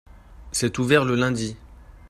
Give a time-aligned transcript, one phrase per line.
[0.51, 1.55] c'est ouvert le lundi.